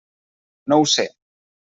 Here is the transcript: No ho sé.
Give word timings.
No 0.73 0.79
ho 0.83 0.87
sé. 0.93 1.05